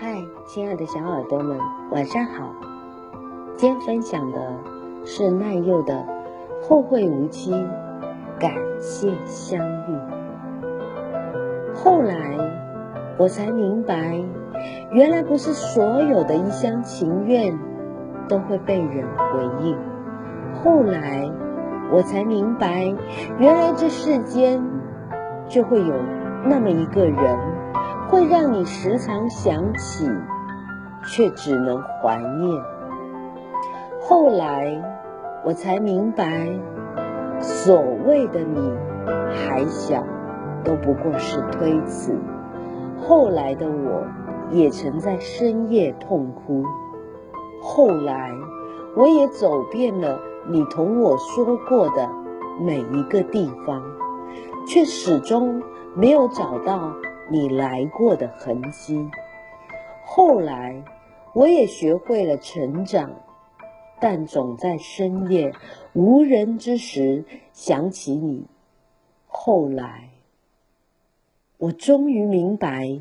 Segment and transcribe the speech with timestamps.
[0.00, 1.58] 嗨，亲爱的小耳朵们，
[1.90, 2.54] 晚上好。
[3.56, 4.38] 今天分享的
[5.04, 5.92] 是奈佑的
[6.62, 7.52] 《后会无期》，
[8.38, 9.98] 感谢相遇。
[11.74, 12.14] 后来
[13.18, 14.22] 我才明白，
[14.92, 17.58] 原来不是所有的一厢情愿
[18.28, 19.76] 都会被人回应。
[20.62, 21.28] 后来
[21.90, 22.94] 我才明白，
[23.40, 24.62] 原来这世间
[25.48, 25.92] 就会有
[26.44, 27.57] 那么一个人。
[28.10, 30.10] 会让你时常想起，
[31.04, 32.62] 却只能怀念。
[34.00, 34.82] 后来
[35.44, 36.48] 我才明白，
[37.38, 38.72] 所谓的你
[39.30, 40.02] 还小，
[40.64, 42.18] 都不过是推辞。
[42.98, 44.02] 后来的我
[44.50, 46.64] 也曾在深夜痛哭。
[47.60, 48.32] 后来
[48.96, 52.08] 我也走遍了你同我说过的
[52.58, 53.82] 每一个地方，
[54.66, 55.62] 却始终
[55.94, 56.90] 没有找到。
[57.30, 59.08] 你来过的痕迹。
[60.04, 60.82] 后来，
[61.34, 63.10] 我也学会了成长，
[64.00, 65.52] 但总在深夜
[65.92, 68.46] 无人之时想起你。
[69.26, 70.08] 后来，
[71.58, 72.98] 我终于明白，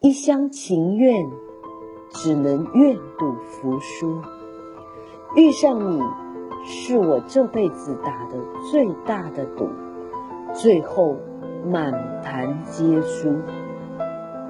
[0.00, 1.30] 一厢情愿
[2.10, 4.20] 只能愿赌服输。
[5.36, 6.02] 遇上你，
[6.64, 8.36] 是我这辈子打的
[8.70, 9.68] 最大的赌。
[10.52, 11.16] 最后。
[11.64, 13.40] 满盘皆输，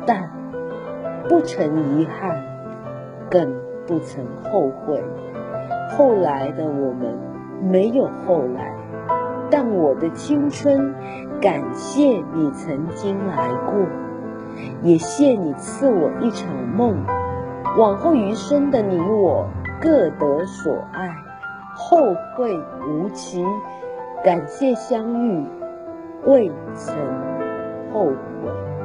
[0.06, 0.30] 但
[1.28, 2.42] 不曾遗憾，
[3.30, 3.54] 更
[3.86, 5.02] 不曾后悔。
[5.90, 7.18] 后来的我们
[7.62, 8.74] 没有后来，
[9.50, 10.94] 但我的青春
[11.40, 13.86] 感谢你曾经来过，
[14.82, 17.04] 也谢你赐我一场梦。
[17.76, 19.46] 往后余生的你我
[19.80, 21.14] 各得所爱，
[21.74, 23.44] 后会无期。
[24.24, 25.46] 感谢相遇。
[26.24, 26.94] 未曾
[27.92, 28.81] 后悔。